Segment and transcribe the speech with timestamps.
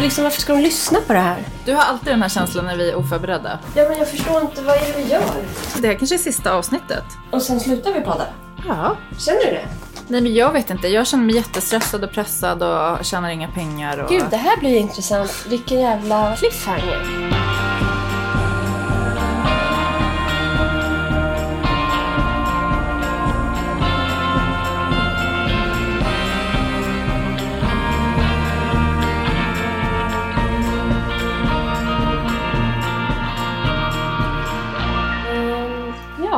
[0.00, 1.38] liksom, varför ska de lyssna på det här?
[1.64, 3.58] Du har alltid den här känslan när vi är oförberedda.
[3.74, 5.22] Ja, men jag förstår inte, vad är det vi gör?
[5.78, 7.04] Det här kanske är sista avsnittet.
[7.30, 8.26] Och sen slutar vi podda.
[8.68, 8.96] Ja.
[9.18, 9.68] Känner du det?
[10.08, 13.98] Nej men jag vet inte, jag känner mig jättestressad och pressad och tjänar inga pengar.
[13.98, 14.10] Och...
[14.10, 15.46] Gud, det här blir intressant.
[15.48, 17.37] Vilken jävla cliffhanger.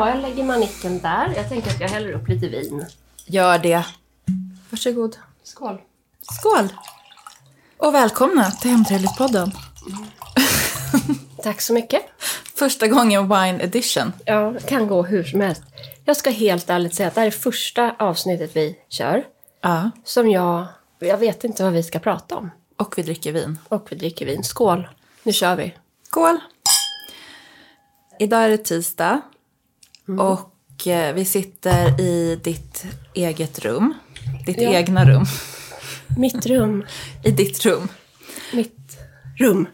[0.01, 1.33] Ja, jag lägger manicken där.
[1.37, 2.87] Jag tänker att jag häller upp lite vin.
[3.27, 3.85] Gör det.
[4.71, 5.17] Varsågod.
[5.43, 5.81] Skål.
[6.23, 6.69] Skål!
[7.77, 9.51] Och välkomna till Hemtrevligt-podden.
[11.43, 12.03] Tack så mycket.
[12.55, 14.13] Första gången Wine Edition.
[14.25, 15.63] Ja, det kan gå hur som helst.
[16.05, 19.25] Jag ska helt ärligt säga att det här är första avsnittet vi kör.
[19.61, 19.91] Ja.
[20.05, 20.67] Som jag...
[20.99, 22.51] Jag vet inte vad vi ska prata om.
[22.77, 23.59] Och vi dricker vin.
[23.69, 24.45] Och vi dricker vin.
[24.45, 24.89] Skål.
[25.23, 25.75] Nu kör vi.
[26.07, 26.39] Skål!
[28.19, 29.21] Idag är det tisdag.
[30.19, 33.95] Och eh, vi sitter i ditt eget rum.
[34.47, 34.71] Ditt Ja.
[34.71, 35.25] egna rum.
[36.19, 36.85] Mitt rum.
[37.25, 37.89] I ditt rum.
[38.53, 38.97] Mitt
[39.39, 39.67] rum.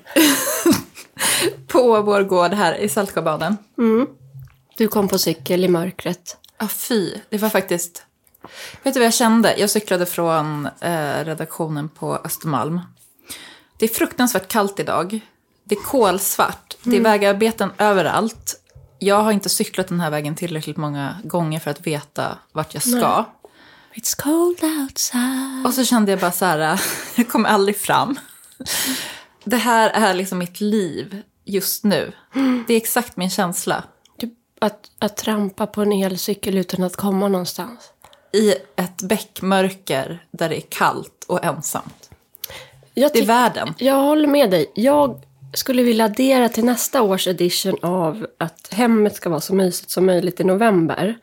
[1.66, 3.56] På vår gård här i Saltsjöbaden.
[4.76, 6.36] Du kom på cykel i mörkret.
[6.58, 7.14] Ja, fy.
[7.30, 8.02] Det var faktiskt...
[8.82, 9.54] Vet du vad jag kände?
[9.58, 12.80] Jag cyklade från eh, redaktionen på Östermalm.
[13.78, 15.20] Det är fruktansvärt kallt idag.
[15.64, 16.76] Det är kolsvart.
[16.82, 18.62] Det är vägarbeten överallt.
[18.98, 22.82] Jag har inte cyklat den här vägen tillräckligt många gånger för att veta vart jag
[22.82, 23.24] ska.
[23.94, 25.66] It's cold outside.
[25.66, 26.80] Och så kände jag bara så här,
[27.16, 28.18] jag kommer aldrig fram.
[29.44, 32.12] Det här är liksom mitt liv just nu.
[32.66, 33.84] Det är exakt min känsla.
[34.60, 37.92] Att, att trampa på en elcykel utan att komma någonstans.
[38.32, 42.10] I ett bäckmörker där det är kallt och ensamt.
[42.94, 43.74] Det är världen.
[43.78, 44.72] jag håller med dig.
[44.74, 49.90] Jag skulle vilja addera till nästa års edition av att hemmet ska vara så mysigt
[49.90, 51.18] som möjligt i november.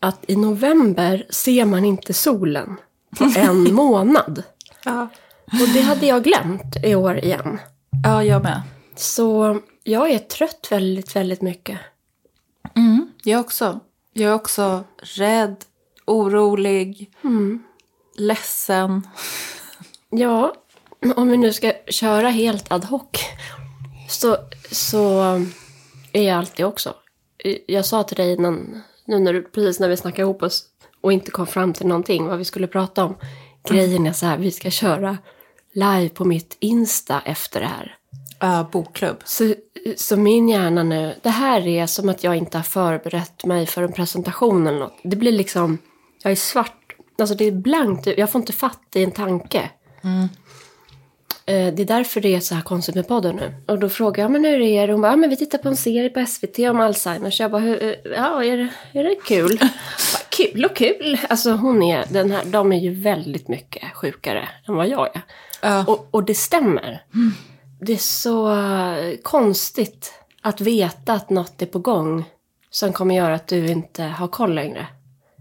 [0.00, 2.76] Att i november ser man inte solen
[3.18, 4.42] på en månad.
[4.84, 5.08] Ja.
[5.46, 7.58] Och det hade jag glömt i år igen.
[8.04, 8.62] ja, jag med.
[8.96, 11.78] Så jag är trött väldigt, väldigt mycket.
[13.22, 13.80] Jag också.
[14.12, 15.56] Jag är också rädd,
[16.06, 17.10] orolig,
[18.16, 19.08] ledsen.
[20.10, 20.54] Ja,
[21.16, 23.08] om vi nu ska köra helt ad hoc
[24.08, 24.36] så,
[24.70, 25.20] så
[26.12, 26.94] är jag alltid också.
[27.66, 30.64] Jag sa till dig innan, nu när du, precis när vi snackade ihop oss
[31.00, 33.16] och inte kom fram till någonting vad vi skulle prata om.
[33.68, 35.18] Grejen är så här, vi ska köra
[35.72, 37.96] live på mitt Insta efter det här.
[38.38, 39.16] Ja, bokklubb.
[39.24, 39.54] Så,
[39.96, 43.82] så min hjärna nu, det här är som att jag inte har förberett mig för
[43.82, 44.98] en presentation eller något.
[45.02, 45.78] Det blir liksom,
[46.22, 49.70] jag är svart, alltså det är blankt, jag får inte fatt i en tanke.
[50.02, 50.26] Eh,
[51.44, 53.54] Det är därför det är så här konstigt med podden nu.
[53.66, 54.92] Och då frågar jag, men hur är det?
[54.92, 57.40] Hon bara, ja, men vi tittar på en serie på SVT om Alzheimers.
[57.40, 58.68] Jag bara, "Hur- eh, ja, är det,
[59.00, 59.58] är det kul?
[59.58, 59.68] Bara,
[60.30, 61.18] kul och kul.
[61.28, 65.22] Alltså hon är, den här, de är ju väldigt mycket sjukare än vad jag är.
[65.62, 65.84] Ja.
[65.86, 67.02] Och, och det stämmer.
[67.80, 70.12] Det är så eh, konstigt
[70.42, 72.24] att veta att något är på gång
[72.70, 74.86] som kommer göra att du inte har koll längre.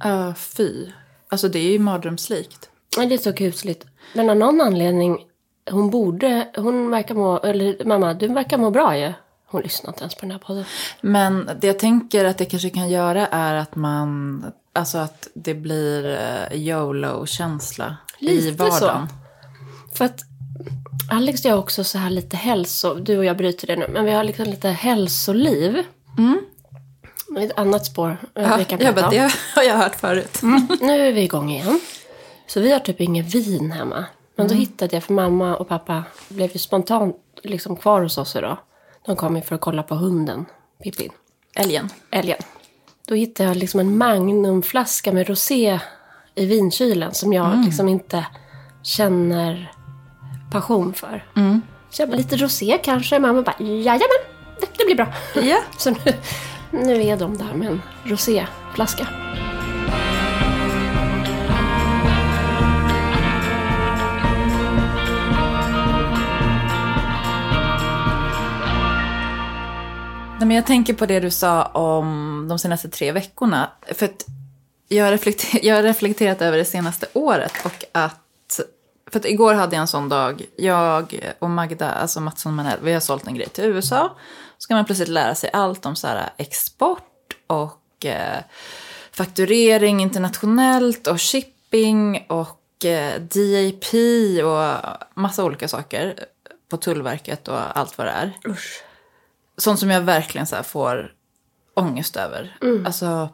[0.04, 0.86] Ja, fy.
[1.30, 2.70] Alltså det är ju mardrömslikt.
[2.98, 3.86] Ja, Det är så kusligt.
[4.14, 5.18] Men av någon anledning,
[5.72, 9.14] hon borde, hon verkar må, eller mamma, du verkar må bra ju.
[9.52, 10.66] Hon lyssnar inte ens på den här podden.
[11.02, 15.54] Men det jag tänker att det kanske kan göra är att man, alltså att det
[15.54, 16.06] blir
[16.52, 18.64] eh, YOLO-känsla i Lite så.
[18.64, 19.08] vardagen.
[19.94, 20.20] För att
[21.12, 23.88] Alex och jag har också så här lite hälso, du och jag bryter det nu,
[23.94, 25.84] men vi har liksom lite hälsoliv.
[26.18, 26.40] Mm.
[27.38, 29.12] Ett annat spår eh, Ja, vi kan jag prata bara, om.
[29.28, 30.40] det har jag hört förut.
[30.82, 31.80] Nu är vi igång igen.
[32.48, 34.06] Så vi har typ inget vin hemma.
[34.40, 38.36] Men då hittade jag, för mamma och pappa blev ju spontant liksom kvar hos oss
[38.36, 38.58] idag.
[39.06, 40.46] De kom ju för att kolla på hunden,
[40.84, 41.10] Pippin,
[41.56, 41.90] Älgen.
[42.12, 42.38] älgen.
[43.08, 45.80] Då hittade jag liksom en magnumflaska med rosé
[46.36, 48.26] i vinkylen som jag liksom inte
[48.84, 49.72] känner
[50.52, 51.26] passion för.
[51.90, 53.20] Så jag bara, lite rosé kanske?
[53.20, 54.22] Mamma bara, jajamän,
[54.60, 55.14] det, det blir bra.
[55.36, 55.58] Ja.
[55.78, 56.14] Så nu,
[56.72, 59.08] nu är de där med en roséflaska.
[70.40, 73.72] Nej, men jag tänker på det du sa om de senaste tre veckorna.
[73.92, 74.26] För att
[74.88, 78.60] jag har, reflekter- jag har reflekterat över det senaste året och att...
[79.12, 80.46] För att igår hade jag en sån dag.
[80.58, 84.16] Jag och Magda, alltså Mattsson Manell, vi har sålt en grej till USA.
[84.58, 88.40] Så ska man plötsligt lära sig allt om så här export och eh,
[89.12, 93.94] fakturering internationellt och shipping och eh, DAP
[94.44, 96.20] och massa olika saker
[96.70, 98.34] på Tullverket och allt vad det är.
[98.48, 98.84] Usch.
[99.60, 101.14] Sånt som jag verkligen så får
[101.74, 102.58] ångest över.
[102.86, 103.30] Alltså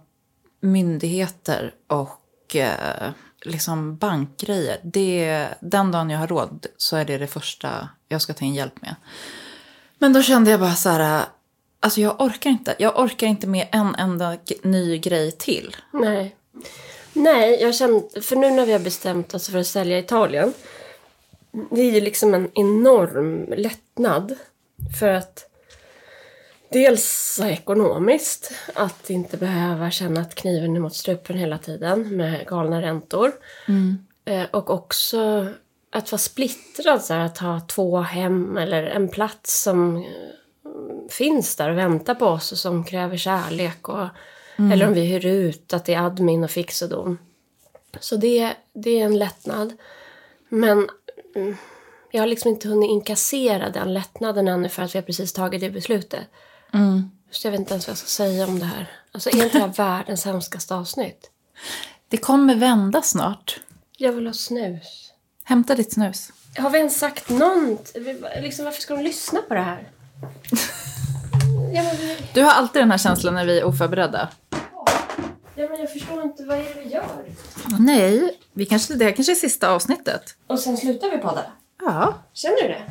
[0.61, 3.11] myndigheter och eh,
[3.41, 4.79] liksom bankgrejer.
[4.83, 8.53] Det, den dagen jag har råd så är det det första jag ska ta in
[8.53, 8.95] hjälp med.
[9.99, 11.25] Men då kände jag bara så här,
[11.79, 12.75] alltså jag orkar inte.
[12.79, 15.75] Jag orkar inte med en enda ny grej till.
[15.93, 16.35] Nej.
[17.13, 20.53] Nej, jag kände, för nu när vi har bestämt oss för att sälja Italien.
[21.71, 24.35] Det är ju liksom en enorm lättnad.
[24.99, 25.45] För att
[26.75, 32.81] dels ekonomiskt, att inte behöva känna att kniven är mot strupen hela tiden med galna
[32.81, 33.31] räntor.
[34.25, 35.47] Eh, och också
[35.89, 40.03] att vara splittrad, så här, att ha två hem eller en plats som eh,
[41.09, 43.89] finns där och väntar på oss och som kräver kärlek.
[43.89, 44.07] Och,
[44.73, 47.17] Eller om vi hyr ut, att det är admin och fix och dom.
[47.99, 49.73] Så det, det är en lättnad.
[50.49, 50.89] Men
[51.35, 51.55] mm,
[52.11, 55.61] jag har liksom inte hunnit inkassera den lättnaden ännu för att vi har precis tagit
[55.61, 56.27] det beslutet.
[57.31, 58.91] Så jag vet inte ens vad jag ska säga om det här.
[59.11, 61.29] Alltså är inte det här världens hemskaste avsnitt?
[62.09, 63.59] Det kommer vända snart.
[63.97, 65.11] Jag vill ha snus.
[65.43, 66.31] Hämta ditt snus.
[66.57, 67.29] Har vi ens sagt?
[67.95, 69.89] Vi- Liksom, varför ska de lyssna på det här?
[71.73, 71.95] ja, men,
[72.33, 74.29] Du har alltid den här känslan när vi är oförberedda.
[75.55, 76.43] ja, men jag förstår inte.
[76.43, 77.25] Vad är det vi gör?
[77.79, 80.35] Nej, vi kanske, det här kanske är sista avsnittet.
[80.47, 81.45] Och sen slutar vi podda.
[81.81, 82.13] Ja.
[82.33, 82.81] Känner du det?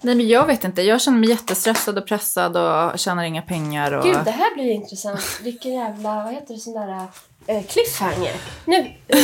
[0.00, 3.92] Nej men jag vet inte, jag känner mig jättestressad och pressad och tjänar inga pengar.
[3.92, 4.04] Och...
[4.04, 5.40] Gud, det här blir intressant.
[5.42, 7.06] Vilken jävla, vad heter det, sån där
[7.46, 8.32] eh, cliffhanger.
[8.64, 8.76] Nu,
[9.08, 9.18] eh,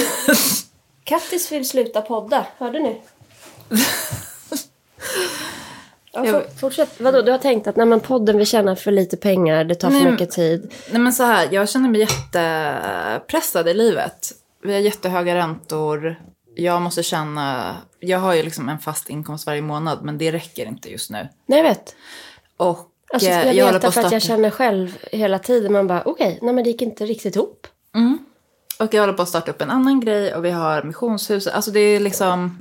[1.05, 2.47] Kattis vill sluta podda.
[2.59, 3.01] Hörde ni?
[6.15, 7.01] Ja, Jag- fortsätt.
[7.01, 9.89] Vadå, du har tänkt att när man podden vill tjäna för lite pengar, det tar
[9.89, 10.73] för Nej, men- mycket tid.
[10.91, 14.33] Nej men så här, jag känner mig jättepressad i livet.
[14.65, 16.21] Vi har jättehöga räntor.
[16.55, 20.67] Jag måste känna, jag har ju liksom en fast inkomst varje månad men det räcker
[20.67, 21.29] inte just nu.
[21.47, 21.95] Nej, jag vet.
[22.57, 25.73] Och Alltså, eh, jag håller vet därför att jag starta- känner själv hela tiden.
[25.73, 27.67] Man bara, okej, nej men det gick inte riktigt ihop.
[28.79, 31.55] Och jag håller på att starta upp en annan grej och vi har missionshuset.
[31.55, 32.59] Alltså det är liksom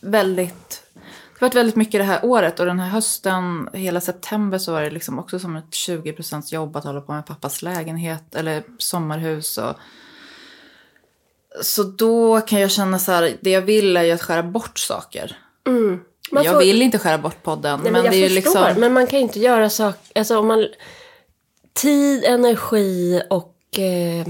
[0.00, 0.82] väldigt...
[0.94, 1.00] Det
[1.44, 4.82] har varit väldigt mycket det här året och den här hösten, hela september så var
[4.82, 9.58] det liksom också som ett 20% jobb att hålla på med pappas lägenhet eller sommarhus.
[9.58, 9.74] Och...
[11.62, 14.78] Så då kan jag känna så här, det jag vill är ju att skära bort
[14.78, 15.36] saker.
[16.30, 18.60] Jag får- vill inte skära bort podden, Nej, men, men jag det är ju förstår,
[18.66, 18.80] liksom...
[18.80, 20.18] men man kan ju inte göra saker...
[20.18, 20.68] Alltså om man...
[21.72, 24.26] Tid, energi och eh,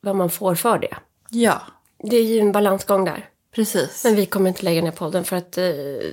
[0.00, 0.96] vad man får för det.
[1.30, 1.62] Ja,
[2.02, 3.28] Det är ju en balansgång där.
[3.54, 4.04] precis.
[4.04, 5.64] Men vi kommer inte lägga ner podden för att eh,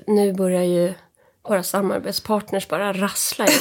[0.07, 0.93] nu börjar ju
[1.49, 3.51] våra samarbetspartners bara rassla in.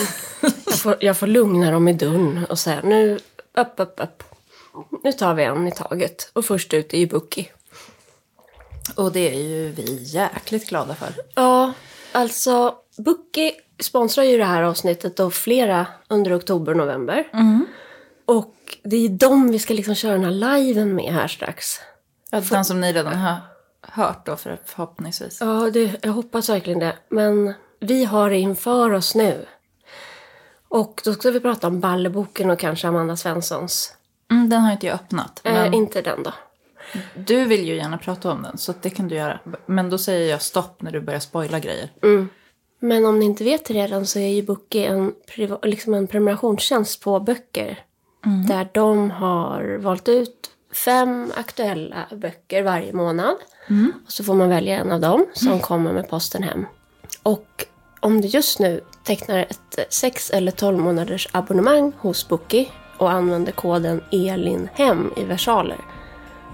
[0.66, 3.18] jag, får, jag får lugna dem i dörren och säga nu,
[3.58, 4.22] upp, upp, upp.
[5.02, 6.30] Nu tar vi en i taget.
[6.32, 7.46] Och först ut är ju Bookie.
[8.96, 11.08] Och det är ju vi jäkligt glada för.
[11.34, 11.72] Ja,
[12.12, 17.28] alltså Bookie sponsrar ju det här avsnittet och flera under oktober och november.
[18.26, 21.66] Och det är dem vi ska liksom köra den här liven med här strax.
[22.30, 23.36] Ja, den som ni redan har
[23.80, 25.38] hört då för förhoppningsvis.
[25.40, 26.96] Ja, det, jag hoppas verkligen det.
[27.08, 29.46] Men vi har det inför oss nu.
[30.68, 33.94] Och då ska vi prata om Balleboken och kanske Amanda Svenssons.
[34.34, 35.40] Mm, den har inte jag öppnat.
[35.44, 36.32] Men Eh, inte den då.
[37.14, 39.38] du vill ju gärna prata om den, så det kan du göra.
[39.66, 41.88] Men då säger jag stopp när du börjar spoila grejer.
[42.80, 45.12] Men om ni inte vet det redan så är ju Bookie en,
[45.62, 47.78] liksom en prenumerationstjänst på böcker.
[48.48, 53.36] Där de har valt ut fem aktuella böcker varje månad.
[54.06, 56.66] Och så får man välja en av dem som kommer med posten hem.
[57.22, 57.66] Och
[58.00, 63.52] om du just nu tecknar ett 6 eller 12 månaders abonnemang hos Bookie och använder
[63.52, 65.78] koden ELINHEM i versaler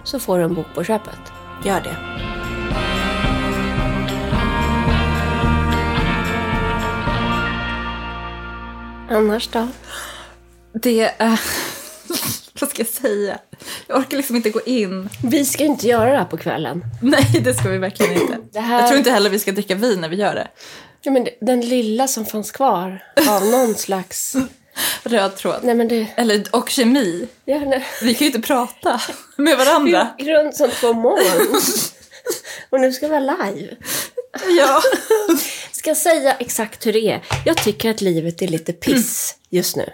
[0.04, 1.20] så får du en bok på köpet.
[1.64, 1.96] Gör det.
[9.10, 9.68] Annars då?
[10.72, 11.40] Det är...
[12.60, 13.38] Vad ska jag säga?
[13.86, 15.08] Jag orkar liksom inte gå in.
[15.24, 16.84] Vi ska inte göra det här på kvällen.
[17.02, 18.38] Nej, det ska vi verkligen inte.
[18.60, 20.48] Här- Jag tror inte heller vi ska dricka vin när vi gör det.
[21.02, 24.36] Ja, men den lilla som fanns kvar av någon slags...
[25.02, 25.60] Röd tråd.
[25.62, 26.06] Nej men det...
[26.16, 27.28] Eller, och kemi.
[27.44, 27.86] Ja, nej.
[28.02, 29.00] Vi kan ju inte prata
[29.36, 30.08] med varandra.
[30.18, 31.60] Vi gick runt som två moln.
[32.70, 33.76] Och nu ska vi vara live.
[34.58, 34.82] Ja.
[35.72, 37.20] Ska säga exakt hur det är?
[37.44, 39.90] Jag tycker att livet är lite piss just nu.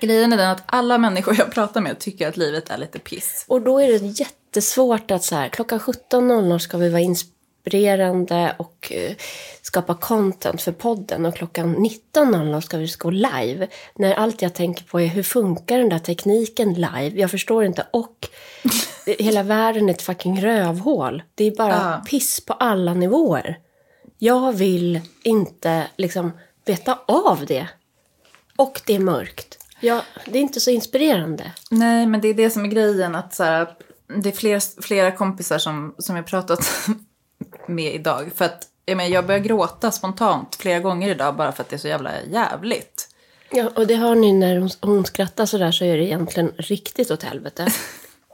[0.00, 3.44] Grejen är den att alla människor jag pratar med tycker att livet är lite piss.
[3.48, 7.00] Och då är det jättesvårt att så här, klockan 17.00 ska vi vara
[7.66, 9.12] inspirerande och eh,
[9.62, 13.68] skapa content för podden och klockan 19.00 ska vi gå live.
[13.94, 17.10] När allt jag tänker på är hur funkar den där tekniken live?
[17.14, 17.86] Jag förstår inte.
[17.90, 18.28] Och
[19.18, 21.22] hela världen är ett fucking rövhål.
[21.34, 22.02] Det är bara Ja.
[22.10, 23.58] piss på alla nivåer.
[24.18, 26.30] Jag vill inte liksom
[26.64, 27.68] veta av det.
[28.56, 29.58] Och det är mörkt.
[29.80, 31.52] Ja, det är inte så inspirerande.
[31.70, 33.14] Nej, men det är det som är grejen.
[33.14, 33.68] Att så här,
[34.22, 36.70] det är flera, flera kompisar som, som jag pratat
[37.68, 38.30] med idag.
[38.34, 41.76] För att jag, menar, jag börjar gråta spontant flera gånger idag bara för att det
[41.76, 43.08] är så jävla jävligt.
[43.50, 47.10] Ja, och det hör ni när hon, hon skrattar sådär så är det egentligen riktigt
[47.10, 47.66] åt helvete.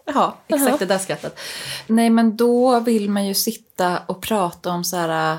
[0.05, 0.77] Ja, exakt Jaha.
[0.79, 1.39] det där skrattet.
[1.87, 5.39] Nej, men då vill man ju sitta och prata om så här äh,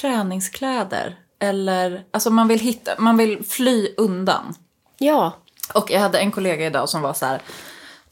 [0.00, 1.16] träningskläder.
[1.38, 4.54] Eller, alltså man vill hitta, man vill fly undan.
[4.98, 5.32] Ja,
[5.74, 7.42] Och jag hade en kollega idag som var så här,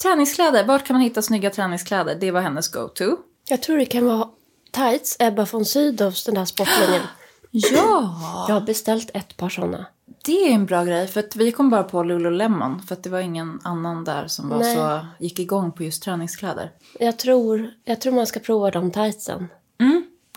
[0.03, 2.15] träningskläder, vart kan man hitta snygga träningskläder?
[2.21, 3.17] Det var hennes go-to.
[3.49, 4.29] jag tror det kan vara
[4.75, 7.03] tights, Ebba von Sydows, den där sportlinjen.
[7.51, 8.15] Ja,
[8.49, 9.87] Jag har beställt ett par sådana.
[10.25, 11.07] det är en bra grej.
[11.09, 12.83] För att vi kom bara på Lululemon.
[12.83, 14.77] För att det var ingen annan där som var Nej.
[14.77, 16.71] så, gick igång på just träningskläder.
[17.01, 19.49] Jag tror, jag tror man ska prova de tightsen.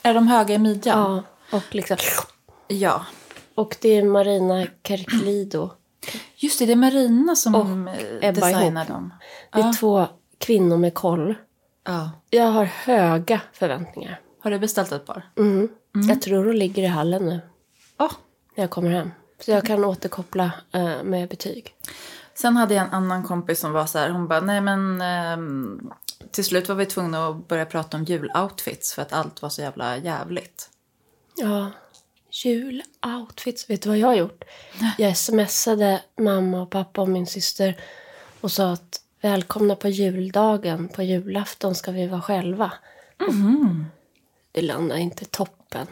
[0.03, 0.99] Är de höga i midjan?
[1.49, 1.97] Ja, och liksom...
[2.67, 3.05] ja.
[3.55, 5.69] Och det är Marina Kerklido.
[6.35, 7.89] Just det, det är Marina som Och
[8.23, 8.87] eh, designar ihop.
[8.87, 9.13] dem.
[9.53, 10.05] Det är två
[10.37, 11.35] kvinnor med koll.
[11.85, 12.11] Ja.
[12.29, 14.19] Jag har höga förväntningar.
[14.39, 15.29] Har du beställt ett par?
[15.37, 15.69] Mm.
[15.93, 17.39] Jag tror de ligger i hallen nu
[17.97, 18.11] Ja.
[18.55, 19.11] när jag kommer hem.
[19.39, 21.75] Så jag kan återkoppla eh, med betyg.
[22.33, 25.91] Sen hade jag en annan kompis som var så här, hon bara, nej men ehm,
[26.31, 29.61] till slut var vi tvungna att börja prata om juloutfits för att allt var så
[29.61, 30.69] jävla jävligt.
[31.35, 31.71] Ja,
[32.43, 33.69] juloutfits.
[33.69, 34.43] Vet du vad jag har gjort?
[34.97, 37.77] Jag smsade mamma och pappa och min syster
[38.41, 40.87] och sa att välkomna på juldagen.
[40.89, 42.71] På julafton ska vi vara själva.
[44.57, 45.87] Det landade inte toppen.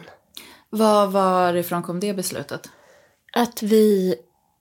[0.70, 2.68] Var, varifrån kom det beslutet?
[3.32, 4.14] Att vi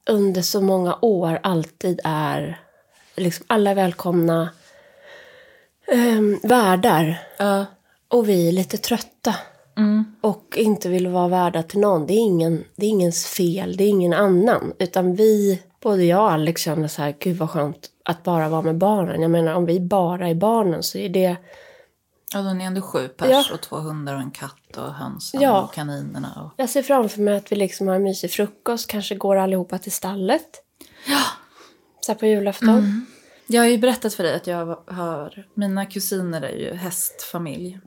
[0.09, 2.61] under så många år alltid är
[3.15, 4.49] liksom alla är välkomna
[5.91, 7.27] um, värdar.
[7.37, 7.65] Ja.
[8.07, 9.35] Och vi är lite trötta.
[10.21, 12.07] Och inte vill vara värdar till någon.
[12.07, 14.73] Det är, ingen, det är ingens fel, det är ingen annan.
[14.79, 18.61] Utan vi, både jag och Alex känner så här, gud vad skönt att bara vara
[18.61, 19.21] med barnen.
[19.21, 21.37] Jag menar om vi bara är barnen så är det,
[22.33, 23.45] Ja, då är ni ändå sju pers Ja.
[23.53, 25.61] och två hundar och en katt och hönsen Ja.
[25.61, 26.41] och kaninerna.
[26.45, 26.53] Och...
[26.57, 29.91] jag ser framför mig att vi liksom har en mysig frukost, kanske går allihopa till
[29.91, 30.63] stallet.
[31.07, 31.21] Ja.
[32.01, 33.05] Så här på julafton.
[33.47, 37.79] Jag har ju berättat för dig att jag har, mina kusiner är ju hästfamilj.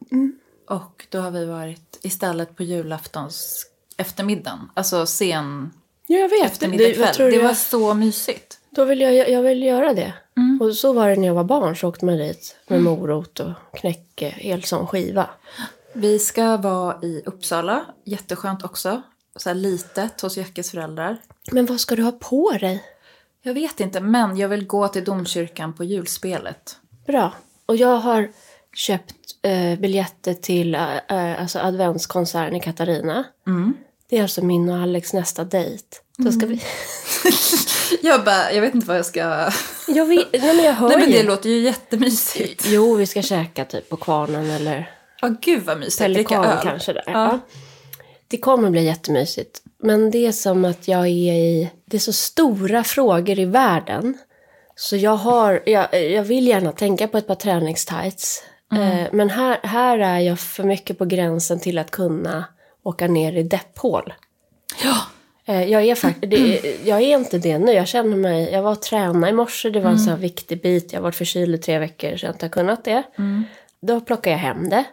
[0.69, 3.67] Och då har vi varit istället på julaftons
[3.97, 4.71] eftermiddagen.
[4.75, 5.71] Alltså sen
[6.07, 6.45] Ja, jag vet.
[6.53, 8.58] eftermiddag Det, det det var så mysigt.
[8.79, 10.15] Då vill jag, jag vill göra det.
[10.61, 11.77] Och så var det när jag var barn.
[11.77, 15.31] Så åkte man dit med morot och knäcke, hel sån skiva.
[15.93, 19.03] Vi ska vara i Uppsala, jätteskönt också.
[19.37, 21.17] Så här litet hos Jackes föräldrar.
[21.53, 22.85] Men vad ska du ha på dig?
[23.43, 26.77] Jag vet inte, men jag vill gå till domkyrkan på julspelet.
[27.07, 27.33] Bra.
[27.67, 28.31] Och jag har
[28.75, 33.25] köpt eh, biljetter till eh, eh, alltså adventskonserten i Katarina.
[34.09, 35.97] Det är alltså min och Alex nästa dejt.
[36.19, 36.61] Då ska vi...
[38.03, 39.51] Jag bara, jag vet inte vad jag ska...
[39.89, 41.17] jag vet, nej men jag hör Nej men ju.
[41.17, 42.65] det låter ju jättemysigt.
[42.67, 46.15] Jo, vi ska käka typ på Kvarnen eller Ja, gud vad mysigt.
[46.15, 46.59] Dricka Pelikan öl.
[46.63, 47.03] kanske där.
[47.07, 47.39] Ja.
[48.29, 49.63] Det kommer bli jättemysigt.
[49.83, 51.71] Men det är som att jag är i...
[51.85, 54.19] Det är så stora frågor i världen.
[54.77, 55.63] Så jag har...
[55.67, 58.43] Jag, jag vill gärna tänka på ett par träningstights.
[58.73, 62.45] Eh, men här, här är jag för mycket på gränsen till att kunna
[62.83, 64.13] åka ner i depphål.
[64.85, 64.97] Ja.
[65.49, 67.73] Eh, Jag är, fakt- det, jag är inte det nu.
[67.73, 68.51] Jag känner mig...
[68.53, 69.71] Jag var och tränade i morse.
[69.71, 70.93] Det var en sån här viktig bit.
[70.93, 73.03] Jag har varit förkyld i tre veckor så jag inte har kunnat det.
[73.81, 74.85] Då plockar jag hem det.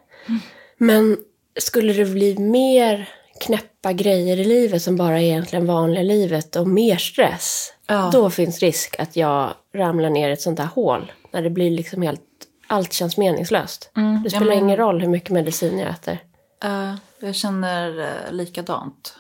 [0.78, 1.18] Men
[1.60, 3.10] skulle det bli mer
[3.46, 7.74] knäppa grejer i livet som bara är egentligen vanliga livet och mer stress.
[7.88, 8.10] Ja.
[8.14, 11.12] Då finns risk att jag ramlar ner i ett sånt där hål.
[11.32, 12.22] När det blir liksom helt...
[12.68, 13.92] Allt känns meningslöst.
[14.24, 16.20] det spelar men- ingen roll hur mycket medicin jag äter.
[16.64, 19.16] Eh, jag känner uh, likadant.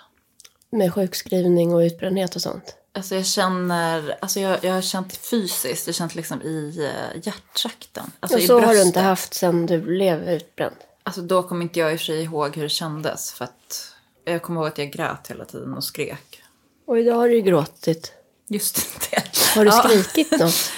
[0.75, 2.75] Med sjukskrivning och utbrändhet och sånt.
[2.93, 8.11] Alltså jag känner, alltså jag, jag har känt fysiskt, det känns liksom i uh, hjärttrakten.
[8.19, 10.75] Alltså och så har du inte haft sen du blev utbränd.
[11.03, 13.31] Alltså då kommer inte jag i och för sig ihåg hur det kändes.
[13.33, 13.91] För att
[14.25, 16.41] jag kommer ihåg att jag grät hela tiden och skrek.
[16.87, 18.13] Och idag har du ju gråtit.
[18.47, 18.75] Just
[19.11, 19.23] det.
[19.55, 19.83] Har du Ja.
[19.83, 20.53] skrikit något?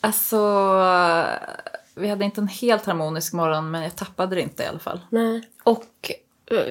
[0.00, 0.36] Alltså,
[1.94, 5.00] vi hade inte en helt harmonisk morgon men jag tappade det inte i alla fall.
[5.10, 5.42] Nej.
[5.62, 6.14] Och eh,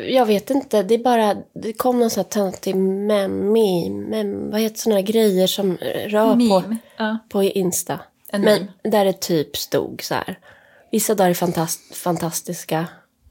[0.08, 3.52] jag vet inte, det är bara, det kom någon sån här töntig mem,
[4.10, 6.78] mem, vad heter såna här grejer som rör på, Meme.
[6.98, 7.18] Ja.
[7.30, 8.00] på Insta.
[8.30, 8.72] En Men meme.
[8.98, 10.40] där det typ stod så här,
[10.92, 12.86] vissa dagar är fantast, fantastiska,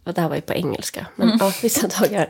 [0.05, 1.39] och det här var ju på engelska, men Mm.
[1.41, 2.29] ja, vissa dagar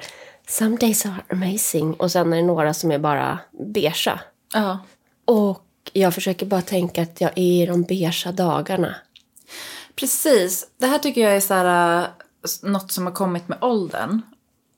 [0.48, 1.94] Some days are amazing.
[1.94, 3.38] Och sen är det några som är bara
[3.74, 4.20] beigea.
[4.54, 4.78] Ja.
[5.24, 8.94] Och jag försöker bara tänka att jag är i de beigea dagarna.
[9.96, 10.66] Precis.
[10.78, 12.06] Det här tycker jag är så här,
[12.62, 14.22] något som har kommit med åldern.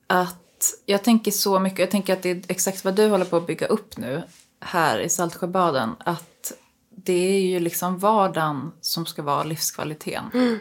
[0.07, 3.37] Att jag tänker så mycket, jag tänker att det är exakt vad du håller på
[3.37, 4.23] att bygga upp nu
[4.61, 5.91] här i Saltsjöbaden.
[5.99, 6.53] Att
[6.91, 10.59] det är ju liksom vardagen som ska vara livskvaliteten.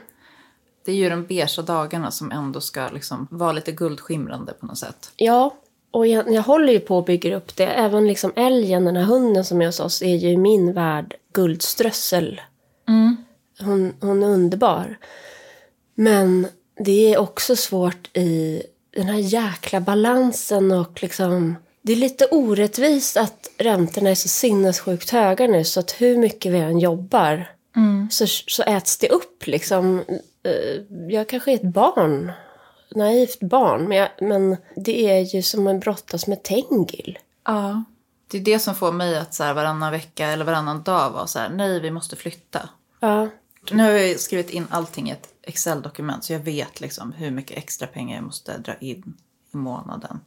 [0.85, 4.77] Det är ju de beigea dagarna som ändå ska liksom vara lite guldskimrande på något
[4.77, 5.11] sätt.
[5.15, 5.55] Ja,
[5.91, 7.67] och jag, jag håller ju på att bygga upp det.
[7.67, 11.15] Även liksom älgen, den här hunden som är hos oss, är ju i min värld
[11.33, 12.41] guldströssel.
[13.59, 14.97] Hon, hon är underbar.
[15.95, 16.47] Men
[16.79, 18.63] det är också svårt i
[18.95, 21.55] den här jäkla balansen och liksom...
[21.81, 26.51] Det är lite orättvist att räntorna är så sinnessjukt höga nu så att hur mycket
[26.51, 27.47] vi än jobbar
[28.09, 30.03] så, så äts det upp liksom.
[30.43, 32.31] Eh, Jag kanske är ett barn,
[32.95, 37.19] naivt barn, men, jag, men det är ju som en brottas med Tengil.
[37.45, 37.83] Ja.
[38.31, 41.27] Det är det som får mig att så här, varannan vecka eller varannan dag vara
[41.27, 42.69] så här, nej vi måste flytta.
[42.99, 43.29] Ja,
[43.71, 47.57] Nu har jag skrivit in allting i ett Excel-dokument så jag vet liksom hur mycket
[47.57, 49.13] extra pengar jag måste dra in
[49.53, 50.19] i månaden.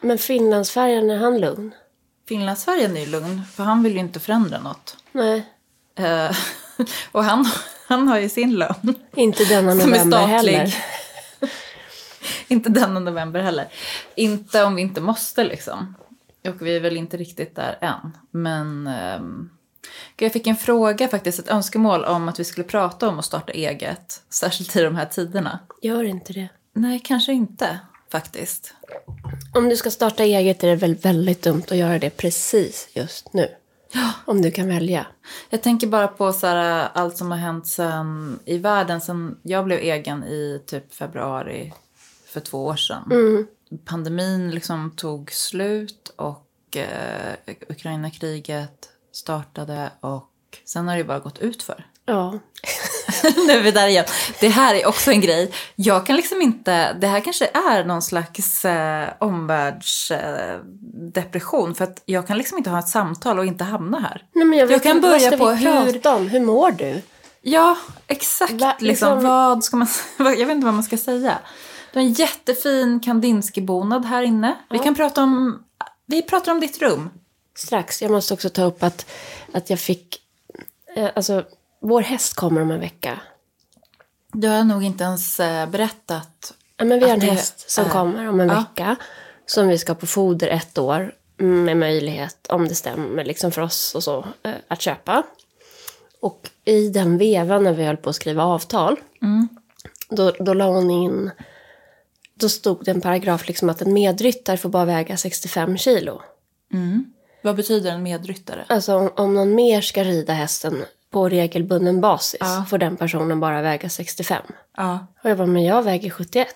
[0.00, 1.74] men Finlandsfärjan, är han lugn?
[2.28, 4.96] Finlandsfärjan är lugn, för han vill ju inte förändra något.
[5.12, 5.44] Nej,
[5.98, 6.36] Eh,
[7.12, 7.46] och han,
[7.86, 8.94] han har ju sin lön.
[9.16, 10.74] inte denna november heller.
[12.48, 13.68] inte denna november heller.
[14.14, 15.94] Inte om vi inte måste liksom.
[16.48, 18.16] Och vi är väl inte riktigt där än.
[18.30, 19.50] Men ehm,
[20.16, 23.52] jag fick en fråga faktiskt, ett önskemål om att vi skulle prata om att starta
[23.52, 24.22] eget.
[24.30, 25.58] Särskilt i de här tiderna.
[25.82, 26.48] Gör inte det.
[26.72, 27.78] Nej, kanske inte
[28.10, 28.74] faktiskt.
[29.54, 33.32] Om du ska starta eget är det väl väldigt dumt att göra det precis just
[33.32, 33.48] nu.
[34.24, 35.06] Om du kan välja.
[35.50, 39.64] Jag tänker bara på så här, allt som har hänt sen, i världen sen jag
[39.64, 41.72] blev egen i typ februari
[42.26, 43.12] för två år sedan.
[43.84, 50.30] Pandemin liksom tog slut och eh, Ukraina-kriget startade och
[50.64, 51.86] sen har det bara gått ut för.
[52.06, 52.32] Ja.
[53.46, 54.04] nu är vi där igen.
[54.40, 55.52] Det här är också en grej.
[55.76, 61.74] Jag kan liksom inte, det här kanske är någon slags eh, omvärldsdepression.
[61.74, 64.24] för att jag kan liksom inte ha ett samtal och inte hamna här.
[64.34, 66.26] Nej, men jag, Jag kan inte, börja vad på vi hur- prata om?
[66.28, 67.02] Hur mår du?
[67.42, 67.76] Ja,
[68.06, 68.52] exakt.
[68.52, 71.38] Va- liksom, liksom- vad ska man, jag vet inte vad man ska säga.
[71.92, 74.56] Det är en jättefin Kandinsky-bonad här inne.
[74.70, 75.62] Vi kan prata om,
[76.06, 77.10] vi pratar om ditt rum.
[77.56, 78.02] Strax.
[78.02, 79.06] Jag måste också ta upp att,
[79.52, 80.22] att jag fick...
[80.96, 81.44] Eh, alltså,
[81.80, 83.20] vår häst kommer om en vecka.
[84.32, 86.54] Du har nog inte ens eh, berättat.
[86.76, 88.54] Ja, men vi har en det häst som är- kommer om en Ja.
[88.54, 88.96] vecka.
[89.46, 91.14] Som vi ska på foder ett år.
[91.40, 95.22] mm, Med möjlighet, om det stämmer, liksom för oss och så, eh, att köpa.
[96.20, 98.96] Och i den vevan när vi höll på att skriva avtal.
[100.10, 101.30] Då, då la hon in...
[102.34, 106.22] Då stod det en paragraf liksom att en medryttare får bara väga 65 kilo.
[107.46, 108.64] Vad betyder en medryttare?
[108.68, 112.64] Alltså om, om någon mer ska rida hästen på regelbunden basis Ja.
[112.70, 114.42] får den personen bara väga 65.
[114.76, 115.06] Ja.
[115.24, 116.48] Och jag bara, men jag väger 71.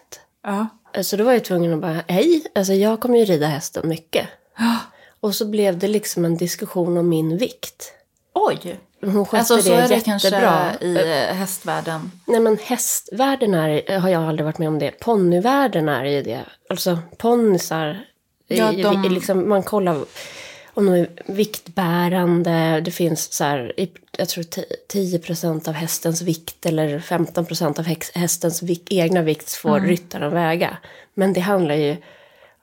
[0.45, 0.67] Ja.
[1.03, 4.27] Så då var jag tvungen att bara, hej, alltså jag kommer ju rida hästen mycket.
[5.21, 7.93] Och så blev det liksom en diskussion om min vikt.
[8.35, 8.81] Oj!
[9.03, 10.71] Hon skötte Alltså så det är det jättebra.
[10.81, 12.11] i eh, hästvärlden.
[12.27, 14.91] Nej men hästvärlden är, har jag aldrig varit med om det.
[14.91, 16.41] Ponnyvärlden är ju det.
[16.71, 18.05] Alltså ponnysar,
[18.53, 19.97] Ja, de- liksom, man kollar
[20.81, 22.81] om de är viktbärande.
[22.85, 23.73] Det finns så här,
[24.19, 29.77] jag tror ti- 10% av hästens vikt eller 15% av hästens vik, egna vikt får
[29.77, 29.89] Mm.
[29.91, 30.77] ryttaren väga.
[31.15, 31.97] Men det handlar ju,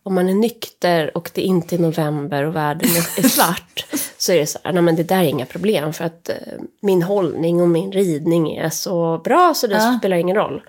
[0.03, 3.85] om man är nykter och det inte är november och världen är är svart.
[4.17, 5.93] så är det så här, nej men det där är inga problem.
[5.93, 6.35] För att eh,
[6.81, 9.95] min hållning och min ridning är så bra så det Ja.
[9.99, 10.61] spelar ingen roll.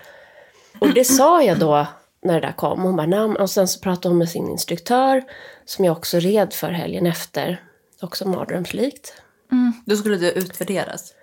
[0.79, 1.87] Och det sa jag då
[2.29, 2.83] när det där kom.
[2.83, 5.25] Hon bara, "Nej." och sen så pratade hon med sin instruktör
[5.65, 7.63] som jag också red för helgen efter.
[8.03, 9.23] Också mardrömslikt.
[9.87, 11.15] Då skulle det utvärderas.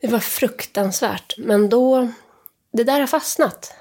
[0.00, 1.34] Det var fruktansvärt.
[1.38, 2.08] Men då,
[2.72, 3.74] det där har fastnat.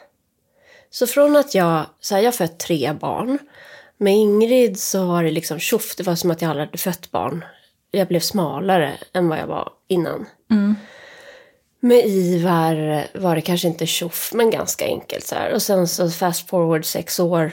[0.90, 3.40] Så från att jag, så här, jag fött tre barn.
[3.98, 7.12] Med Ingrid så var det liksom tjoff, det var som att jag aldrig hade fött
[7.12, 7.46] barn.
[7.92, 10.26] Jag blev smalare än vad jag var innan.
[11.86, 15.54] Med Ivar var det kanske inte tjoff, men ganska enkelt så här.
[15.54, 17.52] Och sen så fast forward sex år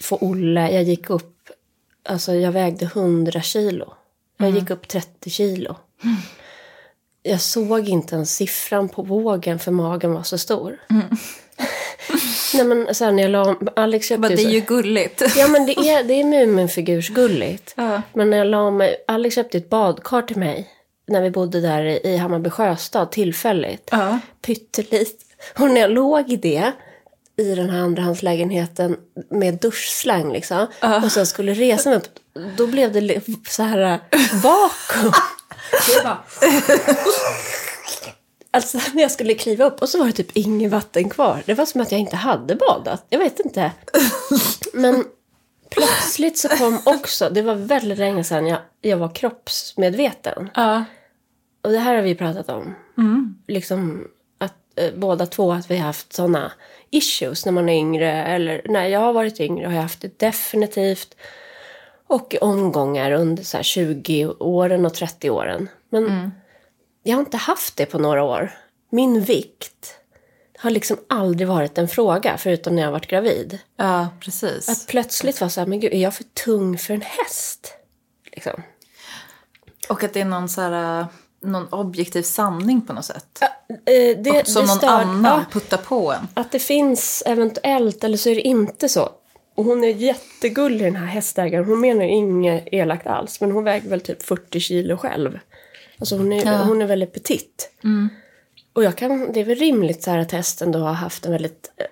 [0.00, 0.70] för Olle.
[0.70, 1.36] Jag gick upp,
[2.08, 3.92] alltså jag vägde 100 kilo.
[4.36, 5.76] Jag gick upp 30 kilo.
[7.22, 10.76] Jag såg inte ens siffran på vågen för magen var så stor.
[12.54, 15.22] Nej men sen när jag la Alex köpte Men det är så- ju gulligt.
[15.36, 17.74] Ja men det är, det är Muminfigursgulligt.
[17.76, 18.02] Ja.
[18.12, 20.68] Men när jag la mig, Alex köpte ett badkar till mig.
[21.10, 23.88] När vi bodde där i, Hammarby sjöstad tillfälligt.
[23.90, 24.18] Ja.
[24.42, 25.22] Pyttelit.
[25.58, 26.72] Och när jag låg i det.
[27.36, 28.96] i den här andrahandslägenheten
[29.30, 30.66] med duschslang liksom.
[31.04, 32.06] Och sen skulle resa mig upp.
[32.56, 33.98] Då blev det så här äh,
[34.42, 35.12] vakuum.
[35.86, 36.18] Det bara...
[38.50, 41.42] Alltså när jag skulle kliva upp och så var det typ inget vatten kvar.
[41.46, 43.06] Det var som att jag inte hade badat.
[43.08, 43.70] Jag vet inte.
[44.72, 45.04] Men
[45.70, 50.50] plötsligt så kom också, det var väldigt länge sedan jag, jag var kroppsmedveten.
[50.54, 50.84] Ja.
[51.62, 52.74] Och det här har vi pratat om.
[53.48, 56.52] Liksom att eh, båda två att vi har haft sådana
[56.90, 58.24] issues när man är yngre.
[58.24, 61.16] Eller när jag har varit yngre har jag haft det definitivt.
[62.06, 65.68] Och omgångar under så här 20-åren och 30-åren.
[65.88, 66.32] Men
[67.02, 68.50] jag har inte haft det på några år.
[68.90, 70.00] Min vikt
[70.58, 73.58] har liksom aldrig varit en fråga, förutom när jag har varit gravid.
[73.76, 74.68] ja, precis.
[74.68, 77.74] Att plötsligt vara så här, men gud, är jag för tung för en häst?
[78.32, 78.62] Liksom.
[79.88, 81.06] Och att det är någon, så här, äh,
[81.42, 83.42] någon objektiv sanning på något sätt.
[83.42, 85.44] Eh, det, Som det någon stör- annan ja.
[85.52, 86.28] puttar på en.
[86.34, 89.08] Att det finns eventuellt, eller så är det inte så.
[89.54, 91.64] Och hon är jättegullig den här hästägaren.
[91.64, 93.40] Hon menar ju inget elakt alls.
[93.40, 95.38] Men hon väger väl typ 40 kilo själv.
[95.98, 96.62] Alltså hon är, Ja.
[96.64, 97.70] hon är väldigt petit.
[98.72, 101.32] Och jag kan, det är väl rimligt så här att hästen då har haft en
[101.32, 101.86] väldigt eh,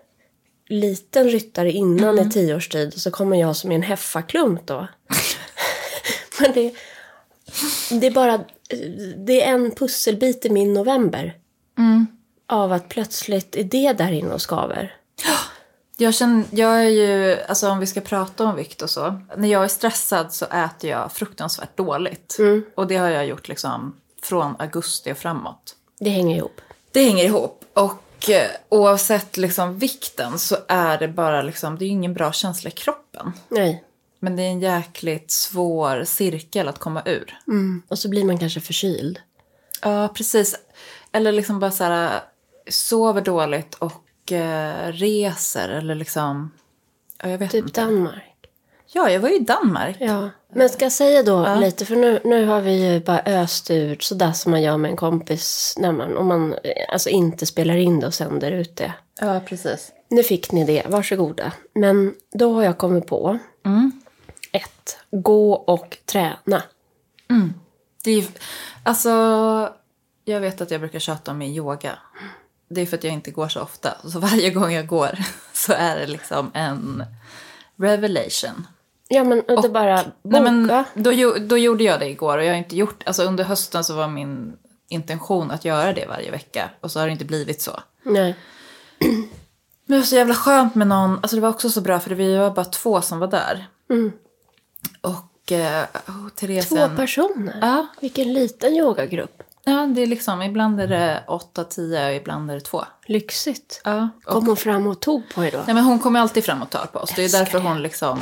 [0.69, 2.95] liten ryttare innan i tio års tid.
[2.95, 4.89] Och så kommer jag som är en heffaklump då.
[6.41, 6.75] men det,
[8.01, 8.41] det är bara,
[9.17, 11.37] det är en pusselbit i min november.
[12.47, 14.95] Av att plötsligt är det där inne och skaver.
[15.97, 19.21] Jag, känner, jag är ju, alltså om vi ska prata om vikt och så.
[19.37, 22.37] När jag är stressad så äter jag fruktansvärt dåligt.
[22.75, 25.77] Och det har jag gjort liksom från augusti och framåt.
[25.99, 26.61] Det hänger ihop.
[26.93, 27.65] Det hänger ihop.
[27.73, 32.71] Och eh, oavsett liksom vikten så är det bara liksom, det är ingen bra känsla
[32.71, 33.33] i kroppen.
[33.49, 33.85] Nej.
[34.21, 37.39] Men det är en jäkligt svår cirkel att komma ur.
[37.89, 39.21] Och så blir man kanske förkyld.
[39.83, 40.57] Ja, precis.
[41.13, 42.21] Eller liksom bara så här,
[42.69, 46.51] sover dåligt och eh, reser eller liksom,
[47.23, 47.81] ja jag vet Typ inte.
[47.81, 48.25] Danmark.
[48.93, 49.97] Ja, jag var ju i Danmark.
[50.01, 50.31] Ja.
[50.53, 53.97] Men ska jag säga då lite, för nu, nu har vi ju bara öst ur
[54.01, 56.59] sådär som man gör med en kompis när man, om man eh,
[56.93, 58.93] alltså inte spelar in det och sänder ut det.
[59.21, 59.93] Ja, precis.
[60.11, 61.53] Nu fick ni det, varsågoda.
[61.75, 63.39] Men då har jag kommit på
[64.59, 66.63] ett, gå och träna.
[68.05, 68.25] Det är,
[68.83, 69.11] alltså,
[70.25, 71.99] jag vet att jag brukar tjata om min yoga.
[72.71, 73.97] Det är för att jag inte går så ofta.
[74.05, 75.19] Så varje gång jag går
[75.53, 77.05] så är det liksom en
[77.77, 78.67] revelation.
[79.09, 80.13] Ja men och det bara boka.
[80.23, 83.03] Nej, men då, då gjorde jag det igår och jag har inte gjort...
[83.07, 84.57] Alltså under hösten så var min
[84.89, 86.71] intention att göra det varje vecka.
[86.81, 87.81] Och så har det inte blivit så.
[88.03, 88.35] Nej.
[88.99, 89.29] Men
[89.87, 91.11] det var så jävla skönt med någon.
[91.11, 93.67] Alltså det var också så bra för vi var bara två som var där.
[95.01, 96.69] Och eh, oh, Therese...
[96.69, 97.59] Två personer?
[97.61, 97.87] Ja.
[98.01, 99.43] Vilken liten yogagrupp.
[99.65, 102.85] Ja, det är liksom, ibland är det åtta, tio och ibland är det två.
[103.07, 103.81] Lyxigt.
[103.85, 104.09] Ja.
[104.25, 105.63] Kom hon fram och tog på er då?
[105.67, 107.13] Nej, men hon kommer alltid fram och tar på oss.
[107.17, 107.69] Det är Älskar därför det.
[107.69, 108.21] hon liksom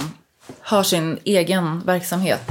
[0.60, 2.48] har sin egen verksamhet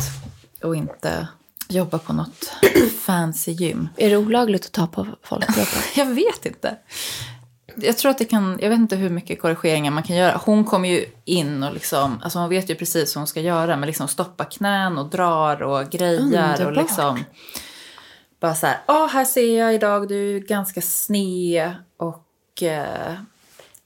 [0.63, 1.27] och inte
[1.69, 2.51] jobbar på något
[2.99, 3.89] fancy gym.
[3.97, 5.81] Är det olagligt att ta på folkkroppen?
[5.95, 6.75] Jag vet inte.
[7.75, 10.41] Jag tror att det kan, jag vet inte hur mycket korrigeringar man kan göra.
[10.45, 13.77] Hon kommer ju in och liksom, alltså hon vet ju precis vad hon ska göra.
[13.77, 16.75] Men liksom stoppa knän och drar och grejar och Underbart.
[16.75, 17.23] liksom.
[18.39, 23.15] Bara så här, ja här ser jag idag, du är ganska sned och eh,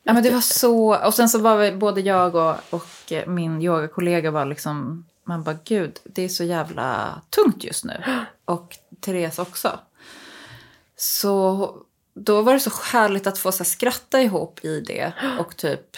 [0.04, 3.62] Ja men det var så, och sen så var vi, både jag och, och min
[3.62, 8.04] yogakollega var liksom, man bara gud, det är så jävla tungt just nu.
[8.45, 9.80] Och Therese också.
[10.97, 11.75] Så
[12.20, 15.98] då var det så härligt att få så här, skratta ihop i det och typ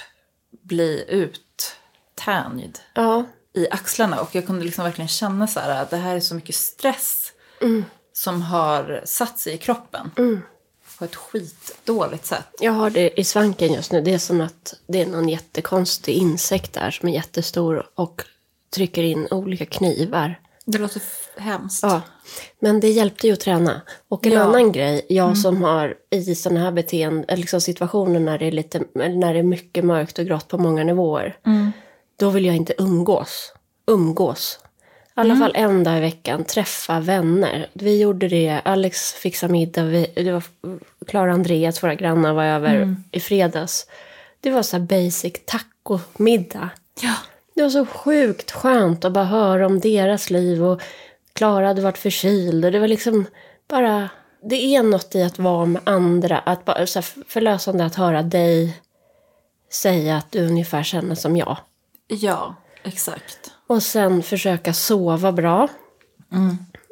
[0.61, 3.23] bli uttänjd Ja.
[3.53, 4.21] i axlarna.
[4.21, 7.31] Och jag kunde liksom verkligen känna så här att det här är så mycket stress
[8.13, 10.11] som har satt sig i kroppen.
[10.97, 12.47] På ett skitdåligt sätt.
[12.59, 14.01] Jag har det i svanken just nu.
[14.01, 18.23] Det är som att det är någon jättekonstig insekt där som är jättestor och
[18.75, 20.39] trycker in olika knivar.
[20.65, 21.01] Det låter
[21.37, 21.83] hemskt.
[21.83, 22.01] Ja,
[22.59, 23.81] men det hjälpte ju att träna.
[24.07, 24.41] Och en Ja.
[24.41, 28.51] annan grej, jag som har i sådana här beteenden, eller liksom situationer när det, är
[28.51, 31.37] lite, när det är mycket mörkt och grått på många nivåer.
[32.19, 33.53] Då vill jag inte umgås.
[33.87, 34.59] Umgås.
[35.07, 37.69] I alla fall en dag i veckan, träffa vänner.
[37.73, 40.43] Vi gjorde det, Alex fixade middag, vi, det var
[41.07, 43.87] Klara och Andreas, våra grannar, var över i fredags.
[44.39, 46.69] Det var så här basic tacomiddag.
[47.01, 47.13] Ja.
[47.61, 50.81] Det var så sjukt skönt att bara höra om deras liv och
[51.33, 53.25] Klara hade varit förkyld och det var liksom
[53.67, 54.09] bara...
[54.49, 58.81] Det är något i att vara med andra, att bara, så förlösande att höra dig
[59.71, 61.57] säga att du ungefär känner som jag.
[62.07, 63.51] Ja, exakt.
[63.67, 65.67] Och sen försöka sova bra.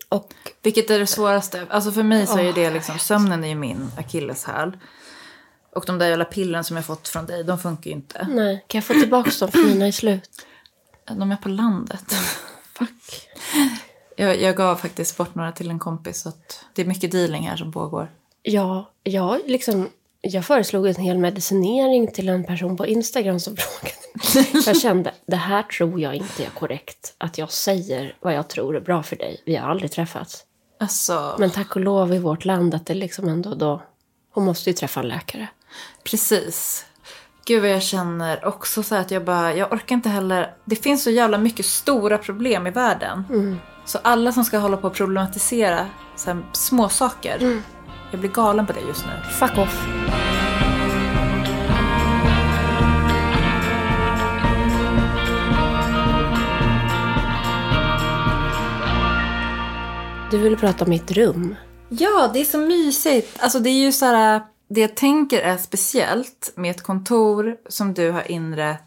[0.10, 1.66] Och Vilket är det svåraste?
[1.70, 4.78] Alltså för mig så är det liksom, sömnen är ju min akilleshäl.
[5.76, 8.28] Och de där jävla pillren som jag fått från dig, de funkar ju inte.
[8.30, 10.46] Nej, kan jag få tillbaka dem för mina är slut?
[11.16, 12.12] De är på landet.
[12.74, 13.28] Fuck.
[14.16, 16.22] Jag, jag gav faktiskt bort några till en kompis.
[16.22, 18.12] Så att det är mycket dealing här som pågår.
[18.42, 19.90] Ja, jag, liksom,
[20.22, 24.66] jag föreslog en hel medicinering till en person på Instagram som frågade.
[24.66, 27.16] Jag kände, det här tror jag inte är korrekt.
[27.18, 29.42] Att jag säger vad jag tror är bra för dig.
[29.46, 30.46] Vi har aldrig träffats.
[30.80, 33.82] Alltså, Men tack och lov i vårt land att det liksom ändå då...
[34.32, 35.48] Hon måste ju träffa en läkare.
[36.04, 36.86] precis.
[37.50, 40.54] Gud vad jag känner också så att jag bara, jag orkar inte heller.
[40.66, 43.24] Det finns så jävla mycket stora problem i världen.
[43.86, 45.86] Så alla som ska hålla på och problematisera
[46.16, 47.62] så här, små saker.
[48.12, 49.32] Jag blir galen på det just nu.
[49.32, 49.88] Fuck off.
[60.32, 61.56] Du ville prata om mitt rum.
[61.90, 63.44] Ja, det är så mysigt.
[63.44, 67.94] Alltså det är ju så här, det jag tänker är speciellt med ett kontor som
[67.94, 68.82] du har inrett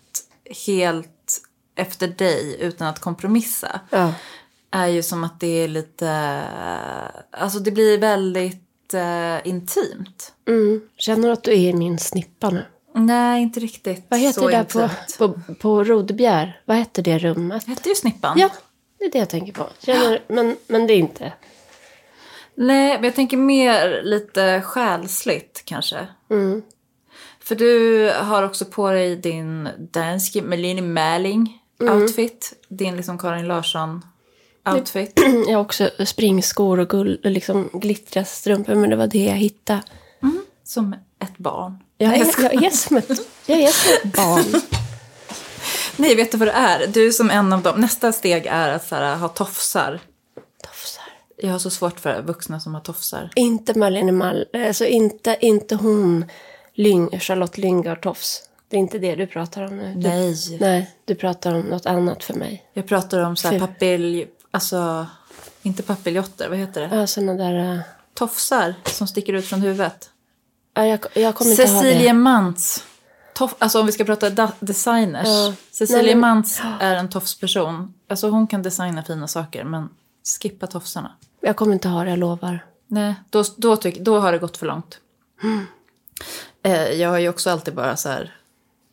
[0.67, 1.41] helt
[1.75, 3.81] efter dig utan att kompromissa.
[3.91, 4.13] Ja.
[4.71, 6.43] Är ju som att det är lite,
[7.31, 10.33] alltså det blir väldigt eh, intimt.
[10.49, 10.81] Mm.
[10.97, 12.65] Känner du att du är i min snippa nu?
[12.95, 15.19] Nej, inte riktigt Vad heter så det där på, intimt.
[15.19, 16.61] på, på Rodebjer?
[16.65, 17.67] Vad heter det rummet?
[17.67, 18.39] Hette ju Snippan.
[18.39, 18.51] Ja,
[18.99, 19.67] det är det jag tänker på.
[19.79, 21.33] Känner, men, men det är inte.
[22.55, 26.07] Nej, men jag tänker mer lite själsligt kanske.
[26.31, 26.63] Mm.
[27.41, 32.53] För du har också på dig din danske Melanie Märling outfit.
[32.69, 34.03] Din liksom Karin Larsson
[34.69, 35.21] outfit.
[35.49, 39.83] Jag har också springskor och gull, liksom glittriga strumpor, men det var det jag hittade.
[40.65, 41.79] Som ett barn.
[41.99, 43.11] Jag är, jag är, som, ett,
[43.47, 44.63] jag är som ett barn.
[45.97, 46.87] Nej, vet du vad det är?
[46.87, 47.81] Du är som en av dem.
[47.81, 50.01] Nästa steg är att här, ha tofsar.
[51.45, 53.31] Jag har så svårt för vuxna som har tofsar.
[53.35, 56.25] Inte Marlene Mall, alltså inte, inte hon,
[56.75, 58.43] Lyng, Charlotte Lyngard Tofs.
[58.69, 59.95] Det är inte det du pratar om nu.
[59.95, 60.59] Du, Nej.
[60.61, 62.65] nej, du pratar om något annat för mig.
[62.73, 64.27] Jag pratar om så här papilj...
[64.51, 65.07] Alltså,
[65.63, 66.97] inte papiljotter, vad heter det?
[66.97, 67.75] Ja, såna där...
[67.75, 67.81] äh,
[68.15, 70.11] Tofsar som sticker ut från huvudet.
[70.75, 72.13] ja, jag, jag kommer inte ha Cecilia.
[72.15, 72.85] Mantz.
[73.35, 75.29] Toff, alltså om vi ska prata designers.
[75.29, 75.53] Ja.
[75.71, 77.95] Cecilia Nej, men- Mantz är en tofsperson.
[78.09, 79.89] Alltså hon kan designa fina saker men
[80.41, 81.13] skippa tofsarna.
[81.43, 82.67] Jag kommer inte ha det, jag lovar.
[82.87, 84.99] Nej, då, då, tyck, då har det gått för långt.
[86.63, 88.37] Eh, jag har ju också alltid bara så här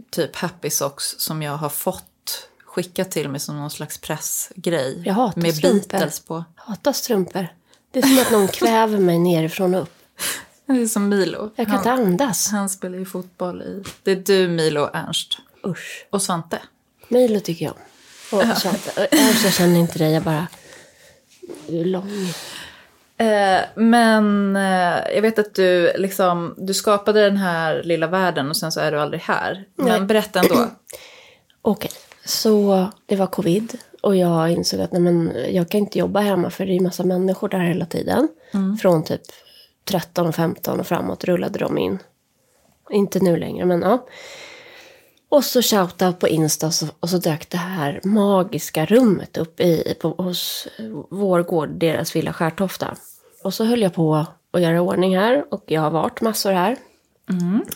[0.10, 5.04] typ happy socks som jag har fått skickat till mig som någon slags pressgrej.
[5.06, 5.90] Jag hatar Med strumpor.
[5.90, 6.44] Beatles på.
[6.56, 7.48] Hatar strumpor.
[7.92, 9.94] Det är som att någon kväver mig nerifrån och upp.
[10.66, 11.52] Det är som Milo.
[11.56, 12.48] Jag kan inte han, andas.
[12.48, 13.84] han spelar ju fotboll i...
[14.04, 15.38] Det är du, Milo och Ernst.
[15.66, 16.08] Usch.
[16.10, 16.62] Och Svante.
[17.08, 18.40] Milo tycker jag om.
[18.40, 19.08] Och Svante.
[19.12, 20.48] Alltså, jag känner inte dig, jag bara...
[21.68, 22.10] Du är lång.
[23.18, 28.58] Eh, men eh, jag vet att du, liksom, du skapade den här lilla världen och
[28.58, 29.66] sen så är du aldrig här.
[29.76, 30.02] Men Nej.
[30.02, 30.56] berätta ändå.
[31.62, 31.92] Okej,
[32.26, 33.78] så det var covid.
[34.02, 37.04] Och jag insåg att nej, men, jag kan inte jobba hemma för det är massa
[37.04, 38.28] människor där hela tiden.
[38.82, 39.22] Från typ
[39.86, 42.00] 13 och 15 och framåt rullade de in.
[42.90, 44.08] Inte nu längre, men ja.
[45.30, 49.60] Och så shoutout på Insta och så, och så dök det här magiska rummet upp
[49.60, 50.68] i, på, hos
[51.10, 52.96] vår gård, deras villa Skärtofta.
[53.44, 56.78] Och så höll jag på att göra ordning här och jag har varit massor här.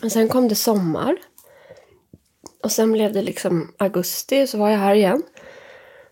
[0.04, 1.16] Och sen kom det sommar.
[2.63, 5.24] Och sen blev det liksom augusti så var jag här igen.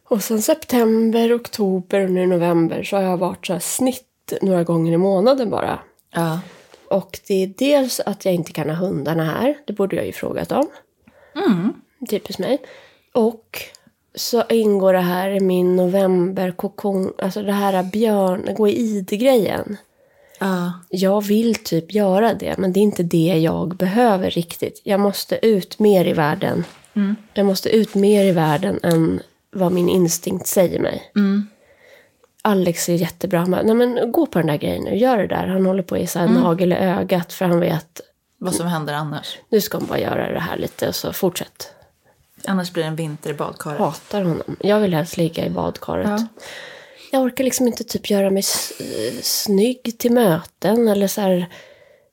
[0.03, 4.63] Och sen september, oktober och nu november så har jag varit så här snitt några
[4.63, 5.79] gånger i månaden bara.
[6.13, 6.39] Ja.
[6.89, 9.57] Och det är dels att jag inte kan ha hundarna här.
[9.67, 10.67] Det borde jag ju frågat om.
[12.09, 12.57] Typiskt mig.
[13.13, 13.61] Och
[14.15, 19.77] så ingår det här i min november-kokong, alltså det här björn, gå i id-grejen.
[20.39, 20.73] Ja.
[20.89, 24.81] Jag vill typ göra det, men det är inte det jag behöver riktigt.
[24.83, 26.63] Jag måste ut mer i världen.
[27.33, 31.11] Jag måste ut mer i världen än vad min instinkt säger mig.
[32.41, 33.39] Alex är jättebra.
[33.39, 35.47] Han bara, Nej, men gå på den där grejen nu, gör det där.
[35.47, 38.01] Han håller på i så här nagel i ögat för han vet
[38.43, 39.37] Vad som händer annars.
[39.49, 41.73] nu ska hon bara göra det här lite så fortsätt.
[42.47, 43.79] Annars blir det en vinter i badkaret.
[43.79, 44.55] Hatar honom.
[44.59, 46.07] Jag vill helst ligga i badkaret.
[46.09, 46.27] Ja.
[47.11, 48.43] Jag orkar liksom inte typ göra mig
[49.21, 51.49] snygg till möten eller så här.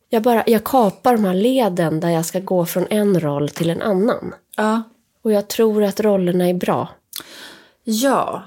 [0.08, 3.70] Jag, bara, jag kapar de här leden där jag ska gå från en roll till
[3.70, 4.34] en annan.
[4.56, 4.82] Ja.
[5.22, 6.88] Och jag tror att rollerna är bra.
[7.84, 8.42] Ja.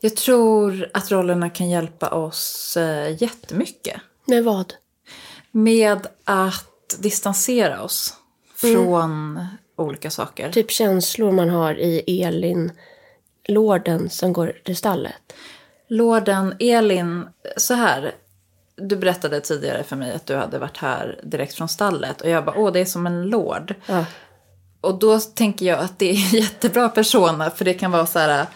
[0.00, 4.00] Jag tror att rollerna kan hjälpa oss eh, jättemycket.
[4.24, 4.74] Med vad?
[5.50, 8.16] Med att distansera oss
[8.56, 10.52] från olika saker.
[10.52, 12.72] Typ känslor man har i Elin,
[13.48, 15.32] lorden som går till stallet.
[15.88, 18.14] Lorden Elin, så här.
[18.76, 22.20] du berättade tidigare för mig att du hade varit här direkt från stallet.
[22.20, 23.74] Och jag bara, åh det är som en lord.
[23.86, 24.04] Ja.
[24.80, 27.50] Och då tänker jag att det är en jättebra persona.
[27.50, 28.46] För det kan vara så här,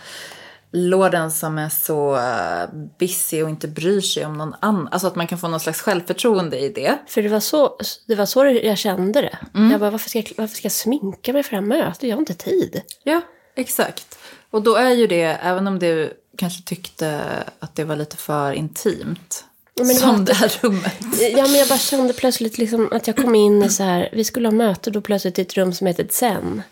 [0.72, 4.88] lorden som är så uh, busy och inte bryr sig om någon annan.
[4.92, 6.98] Alltså att man kan få någon slags självförtroende i det.
[7.06, 9.38] För det var så, det var så jag kände det.
[9.54, 9.70] Mm.
[9.70, 12.02] Jag bara, varför ska jag, varför ska jag sminka mig för det här mötet?
[12.02, 12.82] Jag har inte tid.
[13.02, 13.20] Ja,
[13.54, 14.18] exakt.
[14.50, 17.22] Och då är ju det, även om du kanske tyckte
[17.58, 19.44] att det var lite för intimt.
[19.78, 20.94] Men det som det här rummet.
[21.36, 24.24] Ja, men jag bara kände plötsligt liksom att jag kom in i så här, vi
[24.24, 26.62] skulle ha möte då plötsligt i ett rum som heter Zen.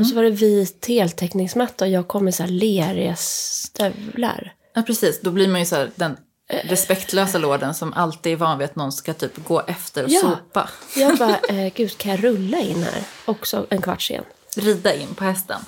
[0.00, 4.54] Och så var det vit heltäckningsmatta och jag kom i så här leriga stövlar.
[4.74, 5.20] Ja, precis.
[5.20, 6.16] Då blir man ju så här, den
[6.64, 10.20] respektlösa lorden som alltid är van vid att någon ska typ gå efter och Ja.
[10.20, 10.68] sopa.
[10.96, 13.02] Jag bara, eh, gud kan jag rulla in här?
[13.24, 14.24] Också en kvart sen.
[14.56, 15.60] Rida in på hästen.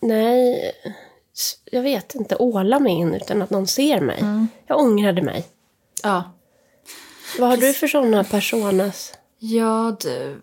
[0.00, 0.72] Nej,
[1.70, 2.36] jag vet inte.
[2.36, 4.24] Åla mig in utan att någon ser mig.
[4.66, 5.46] Jag ångrade mig.
[6.02, 6.32] Ja.
[7.38, 9.12] Vad har du för sådana personas?
[9.38, 10.40] Ja, du.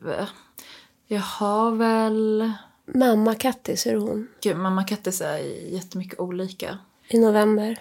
[1.07, 2.51] Jag har väl...
[2.93, 4.28] Mamma Kattis, hur är hon?
[4.41, 5.38] Gud, mamma Kattis är
[5.73, 6.78] jättemycket olika.
[7.08, 7.80] I november?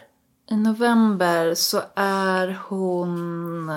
[0.51, 3.73] I november så är hon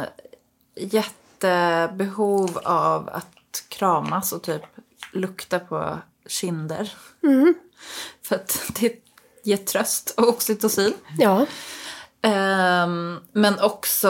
[0.76, 4.62] jättebehov av att kramas och typ
[5.13, 6.94] lukta på kinder.
[8.22, 9.04] För att det
[9.44, 10.94] ger tröst och oxytocin.
[11.17, 11.46] Ja.
[12.22, 14.10] Ehm, men också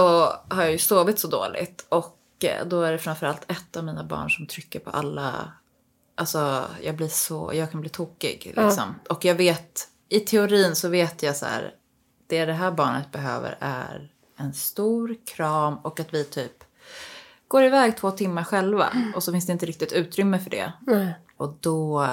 [0.49, 4.03] har jag ju sovit så dåligt och eh, då är det framförallt ett av mina
[4.03, 5.51] barn som trycker på alla...
[6.21, 8.95] Alltså jag blir så, jag kan bli tokig liksom.
[9.09, 11.73] Och jag vet, i teorin så vet jag så här,
[12.27, 16.63] det det här barnet behöver är en stor kram och att vi typ
[17.47, 18.89] går iväg två timmar själva.
[19.15, 20.73] Och så finns det inte riktigt utrymme för det.
[20.87, 21.13] Nej.
[21.37, 22.07] Och då,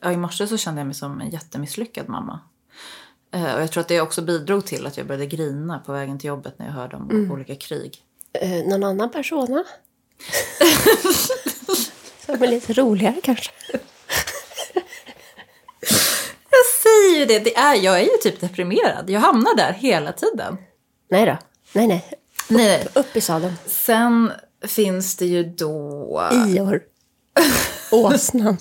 [0.00, 2.40] ja, i morse så kände jag mig som en jättemisslyckad mamma.
[3.34, 6.18] Eh, Och jag tror att det också bidrog till att jag började grina på vägen
[6.18, 8.02] till jobbet när jag hörde om olika krig.
[8.32, 9.64] Eh, någon annan persona?
[12.26, 13.50] Som är lite roligare kanske.
[16.50, 19.10] Jag säger ju det, det är, jag är ju typ deprimerad.
[19.10, 20.56] Jag hamnar där hela tiden.
[21.10, 21.36] Nej då.
[21.72, 22.04] Nej, nej.
[22.48, 22.86] Nej.
[22.94, 23.54] Upp i sadeln.
[23.66, 24.32] Sen
[24.66, 26.28] finns det ju då...
[26.32, 26.82] Ior.
[27.90, 28.56] Åsnan.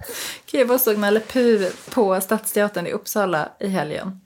[0.50, 4.20] Gud, jag såg Nalle Puh på Stadsteatern i Uppsala i helgen.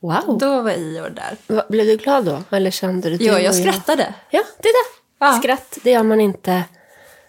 [0.00, 0.38] Wow.
[0.40, 1.36] Då var Ior där.
[1.54, 2.42] Va, Blev du glad då?
[2.50, 4.14] Eller kände du Ja, till jag skrattade.
[4.30, 4.94] Ja, det är det.
[5.18, 5.38] Ja.
[5.38, 6.64] Skratt, det gör man inte.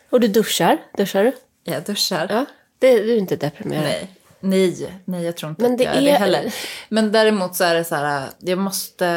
[0.09, 0.77] Och du duschar?
[0.97, 1.31] Duschar du?
[1.63, 2.27] Jag duschar.
[2.29, 2.45] Ja.
[2.79, 3.83] Det, du är inte deprimerad?
[3.83, 4.15] Nej.
[4.41, 6.53] Nej, nej, jag tror inte Men att det jag är det heller.
[6.89, 9.07] Men däremot så är det så här, jag måste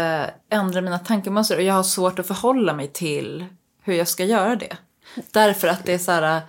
[0.51, 3.45] ändra mina tankemönster och jag har svårt att förhålla mig till
[3.83, 4.77] hur jag ska göra det.
[5.31, 6.41] Därför att det är så här,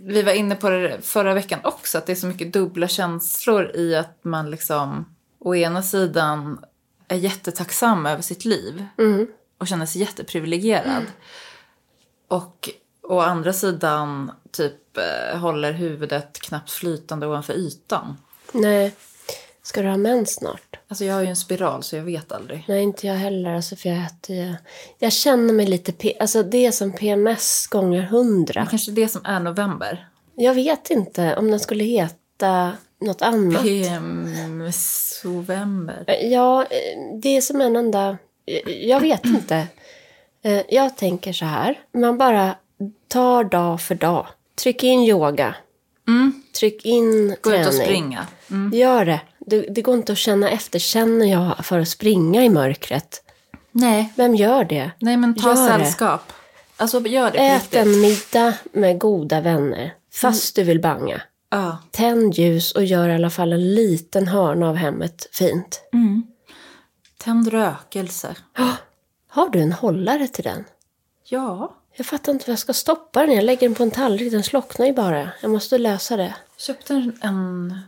[0.00, 3.76] vi var inne på det förra veckan också, att det är så mycket dubbla känslor
[3.76, 6.64] i att man liksom å ena sidan
[7.08, 8.86] är jättetacksam över sitt liv
[9.58, 11.04] och känner sig jätteprivilegierad.
[12.28, 12.70] Och
[13.08, 18.16] å andra sidan typ eh, håller huvudet knappt flytande ovanför ytan.
[18.52, 18.94] Nej.
[19.62, 20.76] Ska du ha mens snart?
[20.88, 22.64] Alltså jag har ju en spiral så jag vet aldrig.
[22.68, 23.54] Nej, inte jag heller.
[23.54, 24.54] Alltså, för jag, äter ju...
[24.98, 25.92] jag känner mig lite...
[25.92, 26.16] P...
[26.20, 28.66] Alltså, det är som PMS gånger hundra.
[28.70, 30.08] Kanske det som är november.
[30.34, 33.62] Jag vet inte om den skulle heta något annat.
[34.74, 36.04] PMSovember.
[36.22, 36.66] Ja,
[37.22, 38.18] det är som en enda...
[38.66, 39.66] Jag vet inte.
[40.42, 41.80] Eh, Jag tänker så här.
[41.92, 42.54] Man bara
[43.08, 44.26] tar dag för dag.
[44.62, 45.54] Tryck in yoga.
[46.60, 47.60] Tryck in Gå träning.
[47.60, 48.26] ut och springa.
[48.50, 48.78] Mm.
[48.78, 49.20] Gör det.
[49.38, 49.60] det.
[49.60, 50.78] Det går inte att känna efter.
[50.78, 53.22] Känner jag för att springa i mörkret?
[53.72, 54.12] Nej.
[54.16, 54.90] Vem gör det?
[55.00, 55.84] Nej men ta Gör det.
[55.84, 56.32] sällskap.
[56.76, 57.78] Alltså gör det Ät riktigt.
[57.80, 59.94] en middag med goda vänner.
[60.12, 61.22] Fast du vill banga.
[61.50, 61.78] Ja.
[61.90, 65.80] Tänd ljus och gör i alla fall en liten hörna av hemmet fint.
[67.18, 68.34] Tänd rökelse.
[69.28, 70.64] Har du en hållare till den?
[71.28, 71.76] Ja.
[71.96, 73.34] Jag fattar inte var jag ska stoppa den.
[73.34, 74.32] Jag lägger den på en tallrik.
[74.32, 75.30] Den slocknar ju bara.
[75.42, 76.34] Jag måste lösa det.
[76.56, 77.78] Köpte en,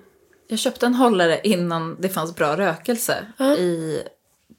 [0.48, 3.26] jag köpte en hållare innan det fanns bra rökelse.
[3.58, 3.98] I,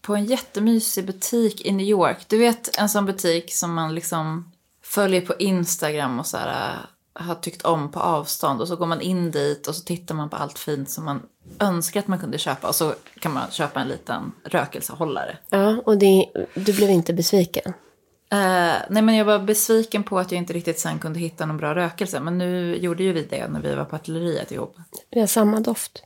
[0.02, 2.18] på en jättemysig butik i New York.
[2.28, 4.52] Du vet en sån butik som man liksom
[4.84, 6.74] följer på Instagram och så här,
[7.20, 8.62] äh, har tyckt om på avstånd.
[8.62, 11.22] Och så går man in dit och så tittar man på allt fint som man
[11.60, 12.68] önskar att man kunde köpa.
[12.68, 15.38] Och så kan man köpa en liten rökelsehållare.
[15.50, 17.74] Ja, och det, du blev inte besviken?
[18.32, 21.58] Eh, nej men jag var besviken på att jag inte riktigt sen kunde hitta någon
[21.58, 22.20] bra rökelse.
[22.20, 24.76] Men nu gjorde ju vi det när vi var på artilleriet ihop.
[25.12, 26.04] Vi har samma doft.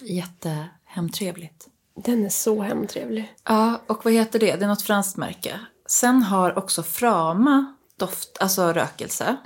[0.00, 1.66] Jättehemtrevligt.
[2.04, 3.34] Den är så hemtrevlig.
[3.44, 4.56] Ja, och vad heter det?
[4.56, 5.60] Det är något franskt märke.
[5.86, 9.36] Sen har också Frama doft, alltså rökelse.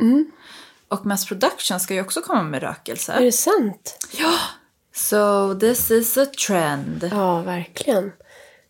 [0.89, 3.21] Och Mass Production ska ju också komma med Är rökelse.
[3.21, 3.99] det sant?
[4.95, 7.09] So this is a trend.
[7.13, 8.13] Ja, verkligen.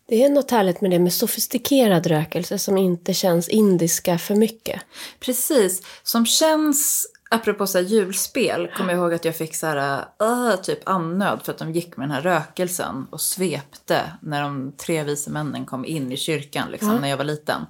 [0.07, 4.81] Det är något härligt med det med sofistikerad rökelse som inte känns indiska för mycket.
[5.19, 10.05] Precis, som känns, apropå så här julspel, kommer jag ihåg att jag fick så här,
[10.23, 14.71] uh, typ annöd för att de gick med den här rökelsen och svepte när de
[14.77, 17.65] tre vise männen kom in i kyrkan liksom, när jag var liten.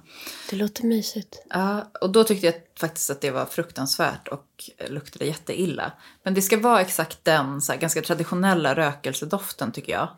[0.50, 1.46] Det låter mysigt.
[1.50, 5.92] Ja, och då tyckte jag faktiskt att det var fruktansvärt och luktade jätteilla.
[6.22, 10.08] Men det ska vara exakt den så här, ganska traditionella rökelsedoften tycker jag.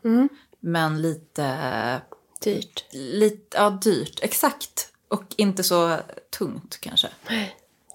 [0.61, 2.01] Men lite,
[2.45, 2.85] Dyrt.
[2.93, 4.89] lite, ja dyrt, exakt.
[5.09, 5.97] Och inte så
[6.39, 7.09] tungt kanske.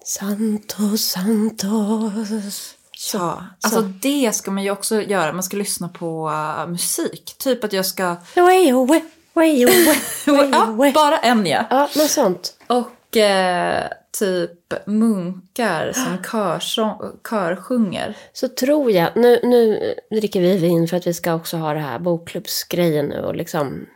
[0.04, 2.74] Santos, Santos.
[3.12, 5.32] Ja, alltså det ska man ju också göra.
[5.32, 7.34] Man ska lyssna på uh, musik.
[7.38, 8.16] Typ att jag ska...
[8.36, 9.00] Way away,
[9.32, 9.96] way away,
[10.26, 10.50] way
[10.86, 11.64] Ja, bara en ja.
[11.70, 12.56] Ja, något sånt.
[12.66, 13.82] Och eh,
[14.18, 17.00] typ munkar som körsång,
[17.30, 18.16] körsjunger.
[18.32, 21.80] Så tror jag, nu, nu dricker vi vin för att vi ska också ha det
[21.80, 23.86] här bokklubbsgrejen nu och liksom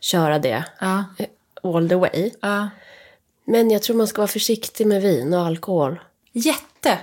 [0.00, 1.04] köra det Ja.
[1.18, 1.26] eh,
[1.62, 2.30] all the way.
[2.40, 2.68] ja.
[3.44, 6.00] Men jag tror man ska vara försiktig med vin och alkohol.
[6.32, 6.98] Jätte!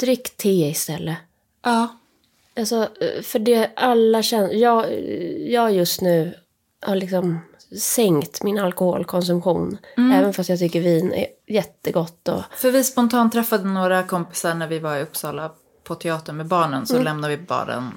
[0.00, 1.16] Drick te istället.
[1.62, 1.88] Ja.
[2.56, 4.54] Alltså, eh, för det alla känner...
[4.54, 4.86] Jag,
[5.48, 6.34] jag just nu
[6.80, 7.40] har liksom
[7.76, 9.78] sänkt min alkoholkonsumtion.
[9.96, 12.28] Även fast jag tycker vin är jättegott.
[12.28, 15.52] Och, För vi spontant träffade några kompisar när vi var i Uppsala
[15.84, 16.86] på teatern med barnen.
[16.86, 17.92] Så lämnade vi baren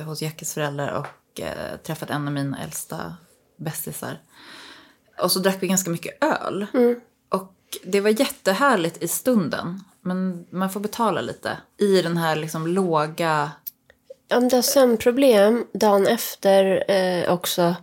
[0.00, 3.14] hos Jackes föräldrar och eh, träffade en av mina äldsta
[3.56, 4.20] bästisar.
[5.22, 6.66] Och så drack vi ganska mycket öl.
[7.28, 7.54] Och
[7.84, 9.80] det var jättehärligt i stunden.
[10.00, 13.50] Men man får betala lite i den här liksom låga...
[14.34, 17.74] om du har sömnproblem dagen efter eh, också.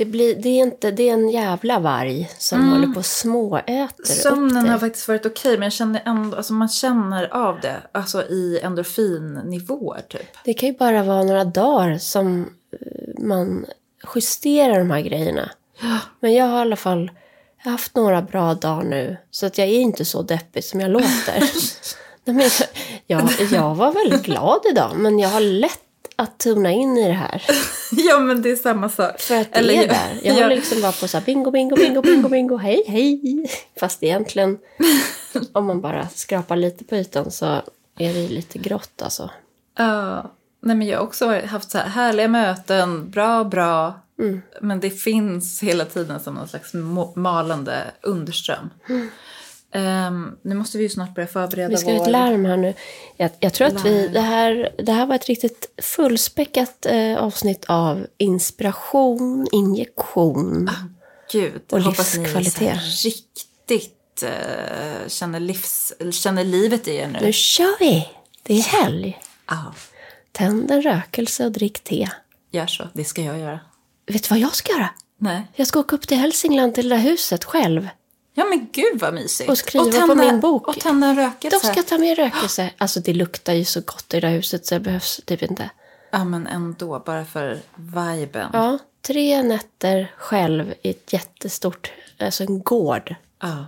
[0.00, 4.04] Det, blir, det, är inte, det är en jävla varg som håller på och småäter
[4.04, 7.76] Sömnen har faktiskt varit okej men jag känner ändå, alltså man känner av det.
[7.92, 10.36] Alltså i endorfinnivåer typ.
[10.44, 13.66] Det kan ju bara vara några dagar som eh, man
[14.14, 15.50] justerar de här grejerna.
[16.20, 17.10] Men jag har i alla fall
[17.58, 19.16] jag har haft några bra dagar nu.
[19.30, 21.40] Så att jag är inte så deppig som jag låter.
[22.24, 22.50] Nej, men
[23.06, 24.90] jag, jag, jag var väldigt glad idag.
[24.96, 25.89] Men jag har lätt
[26.20, 27.42] att tuna in i det här.
[27.92, 29.20] Ja men det är samma sak.
[29.20, 30.18] För att det Eller är jag- där.
[30.22, 33.50] Jag håller liksom bara på så här bingo, bingo, bingo, bingo, bingo, hej, hej.
[33.80, 34.58] Fast egentligen,
[35.52, 37.44] om man bara skrapar lite på ytan så
[37.98, 39.30] är det lite grått alltså.
[39.78, 40.30] Ja.
[40.62, 44.00] Nej men jag har också haft så här härliga möten, bra, bra.
[44.18, 44.42] Mm.
[44.60, 46.70] Men det finns hela tiden som någon slags
[47.14, 48.70] malande underström.
[49.72, 52.04] Ehm, nu måste vi ju snart börja förbereda Vi ska ha vår...
[52.04, 52.74] ett larm här nu.
[53.16, 54.12] Jag, jag tror att vi, Larm.
[54.12, 60.70] det, här, det här var ett riktigt fullspäckat eh, avsnitt av inspiration, injektion.
[61.32, 62.78] Gud, Och livskvalitet.
[63.04, 67.18] riktigt eh, känner, livs, känner livet i er nu.
[67.22, 68.08] Nu kör vi!
[68.42, 69.22] Det är helg.
[69.48, 69.74] Ja,
[70.32, 72.08] Tänd en rökelse och drick te.
[72.50, 72.88] gör så.
[72.92, 73.60] Det ska jag göra.
[74.06, 74.90] Vet du vad jag ska göra?
[75.18, 75.42] Nej.
[75.54, 77.88] Jag ska åka upp till Hälsingland till det där huset själv.
[78.40, 79.50] Ja men gud vad mysigt.
[79.50, 80.68] Och skriva på min bok.
[80.68, 81.58] Och tända en rökelse.
[81.62, 82.70] De ska ta med rökelse.
[82.78, 85.70] Alltså det luktar ju så gott i det där huset så det behövs typ inte.
[86.10, 88.50] Ja men ändå, bara för viben.
[88.52, 93.14] Ja, tre nätter själv i ett jättestort, alltså en gård.
[93.40, 93.66] Ja.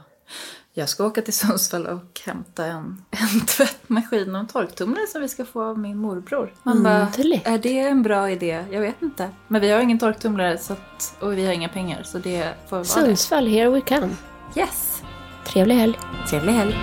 [0.74, 5.28] Jag ska åka till Sundsvall och hämta en, en tvättmaskin och en torktumlare som vi
[5.28, 6.54] ska få av min morbror.
[6.62, 7.46] Man bara, Underligt.
[7.46, 8.64] är det en bra idé?
[8.70, 9.30] Jag vet inte.
[9.48, 12.76] Men vi har ingen torktumlare så att, och vi har inga pengar så det får
[12.76, 14.08] vara Sundsvall, here we come.
[14.55, 15.03] Yes.
[15.48, 15.96] Trevlig helg.
[16.28, 16.74] Trevlig helg.